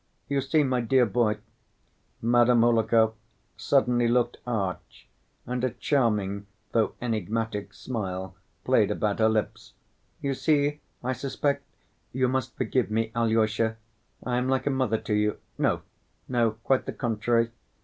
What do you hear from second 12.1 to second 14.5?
You must forgive me, Alyosha. I am